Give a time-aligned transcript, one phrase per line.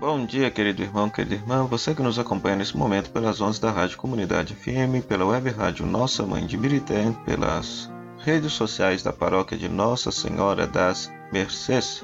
[0.00, 3.70] Bom dia, querido irmão, querida irmã, você que nos acompanha nesse momento pelas ondas da
[3.70, 9.58] Rádio Comunidade FM, pela web rádio Nossa Mãe de Birité, pelas redes sociais da paróquia
[9.58, 12.02] de Nossa Senhora das Mercês.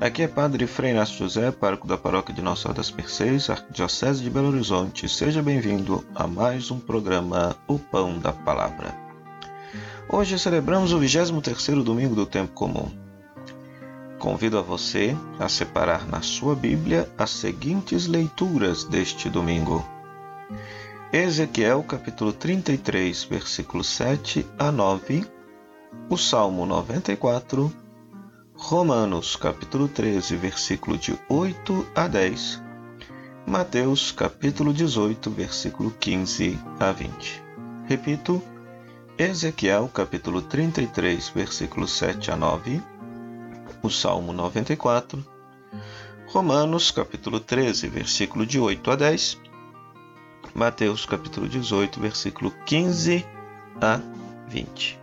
[0.00, 4.20] Aqui é Padre Frei Inácio José, pároco da paróquia de Nossa Senhora das Mercês, Arquidiocese
[4.20, 5.08] de Belo Horizonte.
[5.08, 8.92] Seja bem-vindo a mais um programa O Pão da Palavra.
[10.08, 12.90] Hoje celebramos o 23º domingo do tempo comum.
[14.22, 19.84] Convido a você a separar na sua Bíblia as seguintes leituras deste domingo.
[21.12, 25.26] Ezequiel capítulo 33, versículos 7 a 9,
[26.08, 27.72] o Salmo 94,
[28.54, 32.62] Romanos capítulo 13, versículo de 8 a 10,
[33.44, 37.42] Mateus capítulo 18, versículo 15 a 20.
[37.88, 38.40] Repito,
[39.18, 42.91] Ezequiel capítulo 33, versículos 7 a 9,
[43.82, 45.24] o Salmo 94,
[46.28, 49.38] Romanos capítulo 13, versículo de 8 a 10,
[50.54, 53.26] Mateus capítulo 18, versículo 15
[53.80, 54.00] a
[54.48, 55.00] 20.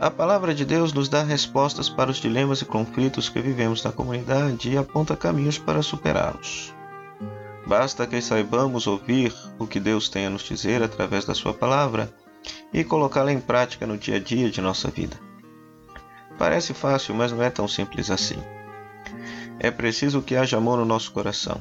[0.00, 3.92] A palavra de Deus nos dá respostas para os dilemas e conflitos que vivemos na
[3.92, 6.72] comunidade e aponta caminhos para superá-los.
[7.66, 12.10] Basta que saibamos ouvir o que Deus tem a nos dizer através da Sua palavra
[12.72, 15.27] e colocá-la em prática no dia a dia de nossa vida.
[16.38, 18.38] Parece fácil, mas não é tão simples assim.
[19.58, 21.60] É preciso que haja amor no nosso coração.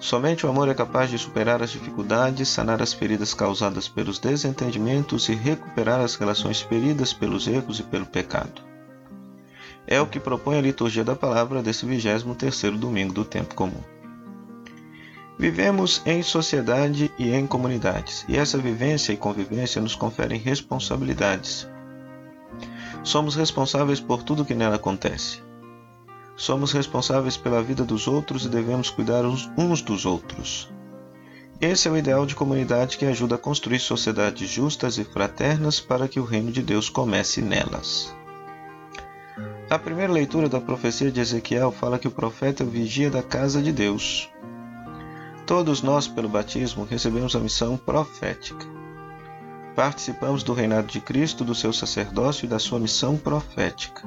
[0.00, 5.28] Somente o amor é capaz de superar as dificuldades, sanar as feridas causadas pelos desentendimentos
[5.28, 8.60] e recuperar as relações feridas pelos erros e pelo pecado.
[9.86, 13.80] É o que propõe a liturgia da palavra desse 23º domingo do tempo comum.
[15.38, 21.68] Vivemos em sociedade e em comunidades, e essa vivência e convivência nos conferem responsabilidades,
[23.02, 25.42] Somos responsáveis por tudo que nela acontece.
[26.36, 30.72] Somos responsáveis pela vida dos outros e devemos cuidar uns dos outros.
[31.60, 36.08] Esse é o ideal de comunidade que ajuda a construir sociedades justas e fraternas para
[36.08, 38.14] que o reino de Deus comece nelas.
[39.70, 43.72] A primeira leitura da profecia de Ezequiel fala que o profeta vigia da casa de
[43.72, 44.28] Deus.
[45.46, 48.81] Todos nós, pelo batismo, recebemos a missão profética.
[49.74, 54.02] Participamos do reinado de Cristo, do seu sacerdócio e da sua missão profética.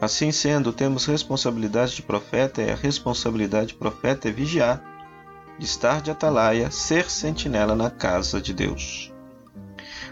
[0.00, 4.82] Assim sendo, temos responsabilidade de profeta e a responsabilidade de profeta é vigiar,
[5.58, 9.12] de estar de atalaia, ser sentinela na casa de Deus.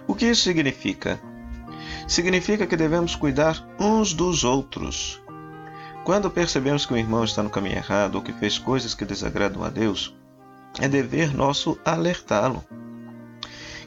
[0.07, 1.21] O que isso significa?
[2.07, 5.23] Significa que devemos cuidar uns dos outros.
[6.05, 9.63] Quando percebemos que o irmão está no caminho errado ou que fez coisas que desagradam
[9.63, 10.15] a Deus,
[10.81, 12.65] é dever nosso alertá-lo.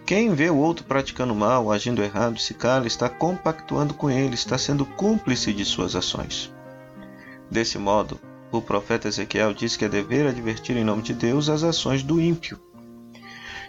[0.06, 4.58] Quem vê o outro praticando mal, agindo errado, se cala, está compactuando com ele, está
[4.58, 6.54] sendo cúmplice de suas ações.
[7.50, 8.20] Desse modo,
[8.52, 12.20] o profeta Ezequiel diz que é dever advertir em nome de Deus as ações do
[12.20, 12.60] ímpio.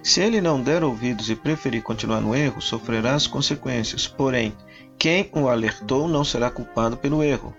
[0.03, 4.09] Se ele não der ouvidos e preferir continuar no erro, sofrerá as consequências.
[4.09, 4.53] Porém,
[4.99, 7.55] quem o alertou não será culpado pelo erro.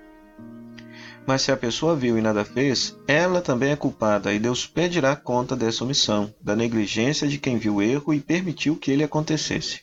[1.25, 5.15] Mas se a pessoa viu e nada fez, ela também é culpada e Deus pedirá
[5.15, 9.81] conta dessa omissão, da negligência de quem viu o erro e permitiu que ele acontecesse.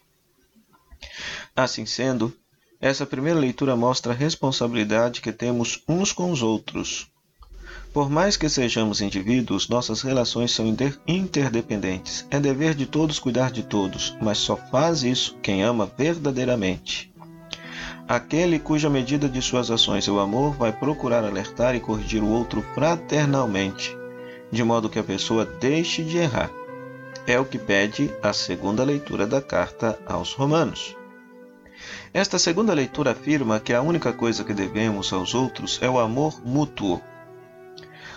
[1.56, 2.32] Assim sendo,
[2.80, 7.10] essa primeira leitura mostra a responsabilidade que temos uns com os outros.
[7.92, 10.64] Por mais que sejamos indivíduos, nossas relações são
[11.08, 12.24] interdependentes.
[12.30, 17.09] É dever de todos cuidar de todos, mas só faz isso quem ama verdadeiramente.
[18.10, 22.28] Aquele cuja medida de suas ações é o amor vai procurar alertar e corrigir o
[22.28, 23.96] outro fraternalmente,
[24.50, 26.50] de modo que a pessoa deixe de errar.
[27.24, 30.96] É o que pede a segunda leitura da carta aos Romanos.
[32.12, 36.44] Esta segunda leitura afirma que a única coisa que devemos aos outros é o amor
[36.44, 37.00] mútuo.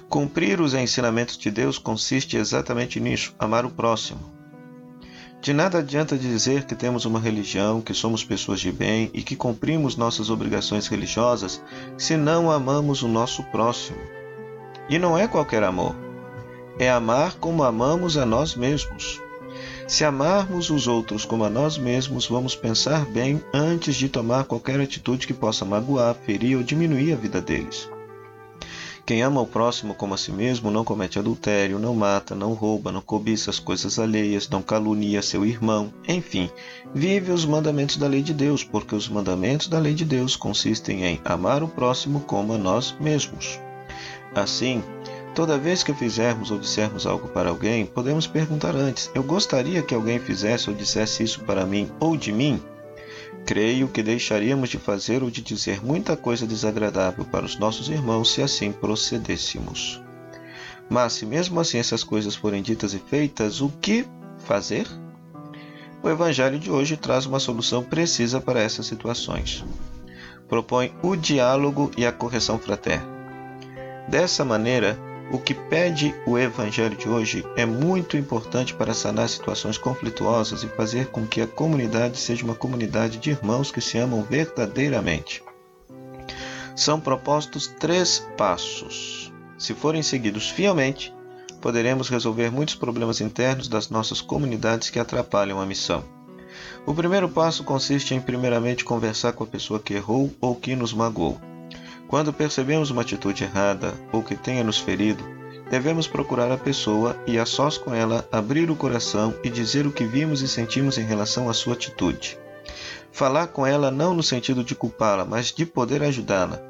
[0.10, 4.33] Cumprir os ensinamentos de Deus consiste exatamente nisso: amar o próximo.
[5.44, 9.36] De nada adianta dizer que temos uma religião, que somos pessoas de bem e que
[9.36, 11.62] cumprimos nossas obrigações religiosas
[11.98, 13.98] se não amamos o nosso próximo.
[14.88, 15.94] E não é qualquer amor.
[16.80, 19.22] É amar como amamos a nós mesmos.
[19.86, 24.80] Se amarmos os outros como a nós mesmos, vamos pensar bem antes de tomar qualquer
[24.80, 27.90] atitude que possa magoar, ferir ou diminuir a vida deles.
[29.06, 32.90] Quem ama o próximo como a si mesmo não comete adultério, não mata, não rouba,
[32.90, 36.50] não cobiça as coisas alheias, não calunia seu irmão, enfim,
[36.96, 41.04] vive os mandamentos da lei de Deus, porque os mandamentos da lei de Deus consistem
[41.04, 43.60] em amar o próximo como a nós mesmos.
[44.34, 44.82] Assim,
[45.36, 49.94] toda vez que fizermos ou dissermos algo para alguém, podemos perguntar antes: Eu gostaria que
[49.94, 52.62] alguém fizesse ou dissesse isso para mim ou de mim?
[53.46, 58.32] Creio que deixaríamos de fazer ou de dizer muita coisa desagradável para os nossos irmãos
[58.32, 60.02] se assim procedêssemos.
[60.90, 64.06] Mas se mesmo assim essas coisas forem ditas e feitas, o que
[64.40, 64.88] fazer?
[66.02, 69.64] O Evangelho de hoje traz uma solução precisa para essas situações.
[70.48, 73.08] Propõe o diálogo e a correção fraterna.
[74.08, 74.98] Dessa maneira,
[75.34, 80.68] o que pede o Evangelho de hoje é muito importante para sanar situações conflituosas e
[80.68, 85.44] fazer com que a comunidade seja uma comunidade de irmãos que se amam verdadeiramente.
[86.76, 89.34] São propostos três passos.
[89.58, 91.12] Se forem seguidos fielmente,
[91.60, 96.04] poderemos resolver muitos problemas internos das nossas comunidades que atrapalham a missão.
[96.86, 100.94] O primeiro passo consiste em, primeiramente, conversar com a pessoa que errou ou que nos
[100.94, 101.42] magoou.
[102.14, 105.24] Quando percebemos uma atitude errada ou que tenha nos ferido,
[105.72, 109.92] devemos procurar a pessoa e, a sós com ela, abrir o coração e dizer o
[109.92, 112.38] que vimos e sentimos em relação à sua atitude.
[113.12, 116.62] Falar com ela não no sentido de culpá-la, mas de poder ajudá-la.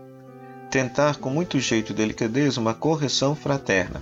[0.71, 4.01] Tentar com muito jeito e delicadeza uma correção fraterna.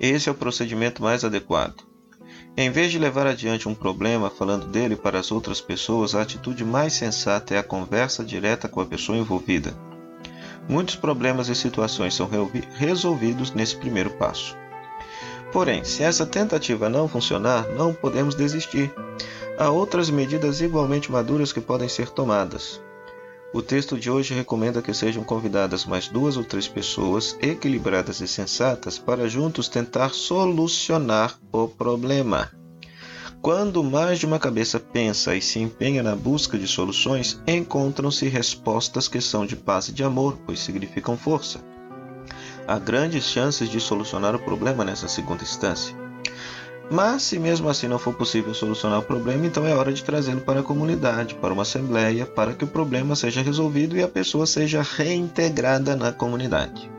[0.00, 1.84] Esse é o procedimento mais adequado.
[2.56, 6.64] Em vez de levar adiante um problema falando dele para as outras pessoas, a atitude
[6.64, 9.88] mais sensata é a conversa direta com a pessoa envolvida.
[10.68, 12.28] Muitos problemas e situações são
[12.76, 14.56] resolvidos nesse primeiro passo.
[15.52, 18.92] Porém, se essa tentativa não funcionar, não podemos desistir.
[19.58, 22.80] Há outras medidas igualmente maduras que podem ser tomadas.
[23.52, 28.28] O texto de hoje recomenda que sejam convidadas mais duas ou três pessoas equilibradas e
[28.28, 32.59] sensatas para juntos tentar solucionar o problema.
[33.42, 39.08] Quando mais de uma cabeça pensa e se empenha na busca de soluções, encontram-se respostas
[39.08, 41.58] que são de paz e de amor, pois significam força.
[42.68, 45.96] Há grandes chances de solucionar o problema nessa segunda instância.
[46.90, 50.42] Mas, se mesmo assim não for possível solucionar o problema, então é hora de trazê-lo
[50.42, 54.44] para a comunidade, para uma assembleia, para que o problema seja resolvido e a pessoa
[54.44, 56.90] seja reintegrada na comunidade.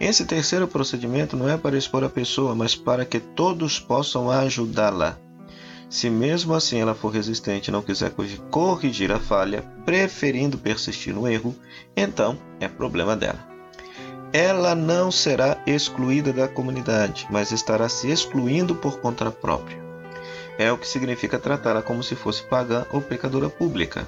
[0.00, 5.16] Esse terceiro procedimento não é para expor a pessoa, mas para que todos possam ajudá-la.
[5.94, 8.12] Se mesmo assim ela for resistente e não quiser
[8.50, 11.54] corrigir a falha, preferindo persistir no erro,
[11.96, 13.38] então é problema dela.
[14.32, 19.78] Ela não será excluída da comunidade, mas estará se excluindo por conta própria.
[20.58, 24.04] É o que significa tratá-la como se fosse pagã ou pecadora pública.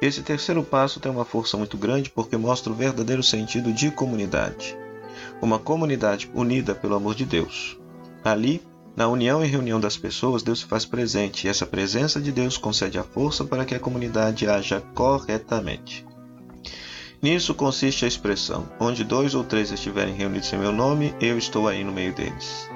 [0.00, 4.78] Esse terceiro passo tem uma força muito grande porque mostra o verdadeiro sentido de comunidade.
[5.42, 7.76] Uma comunidade unida pelo amor de Deus.
[8.22, 8.62] Ali,
[8.96, 12.56] na união e reunião das pessoas, Deus se faz presente, e essa presença de Deus
[12.56, 16.06] concede a força para que a comunidade haja corretamente.
[17.22, 21.68] Nisso consiste a expressão: onde dois ou três estiverem reunidos em meu nome, eu estou
[21.68, 22.68] aí no meio deles.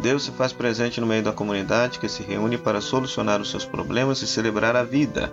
[0.00, 3.64] Deus se faz presente no meio da comunidade que se reúne para solucionar os seus
[3.64, 5.32] problemas e celebrar a vida.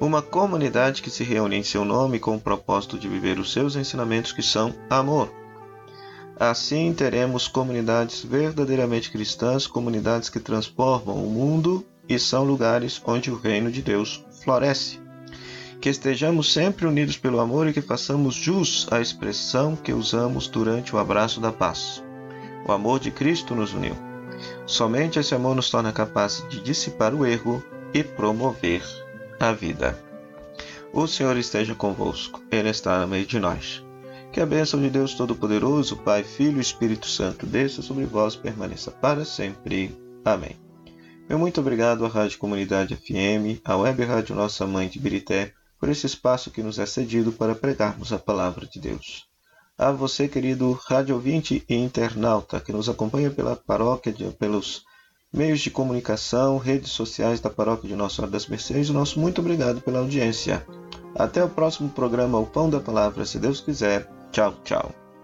[0.00, 3.76] Uma comunidade que se reúne em seu nome com o propósito de viver os seus
[3.76, 5.43] ensinamentos que são amor.
[6.38, 13.38] Assim teremos comunidades verdadeiramente cristãs, comunidades que transformam o mundo e são lugares onde o
[13.38, 15.00] reino de Deus floresce.
[15.80, 20.94] Que estejamos sempre unidos pelo amor e que façamos jus à expressão que usamos durante
[20.94, 22.02] o abraço da paz.
[22.66, 23.96] O amor de Cristo nos uniu.
[24.66, 28.82] Somente esse amor nos torna capazes de dissipar o erro e promover
[29.38, 29.98] a vida.
[30.92, 33.83] O Senhor esteja convosco, Ele está no meio de nós.
[34.34, 38.38] Que a bênção de Deus Todo-Poderoso, Pai, Filho e Espírito Santo desça sobre vós e
[38.38, 39.96] permaneça para sempre.
[40.24, 40.56] Amém.
[41.28, 45.88] Meu muito obrigado à Rádio Comunidade FM, à Web Rádio Nossa Mãe de Birité, por
[45.88, 49.24] esse espaço que nos é cedido para pregarmos a palavra de Deus.
[49.78, 54.82] A você, querido rádio ouvinte e internauta, que nos acompanha pela paróquia, de, pelos
[55.32, 59.40] meios de comunicação, redes sociais da paróquia de Nossa Senhora das Mercês, o nosso muito
[59.40, 60.66] obrigado pela audiência.
[61.14, 64.23] Até o próximo programa O Pão da Palavra, se Deus quiser.
[64.34, 65.03] Tchau, tchau.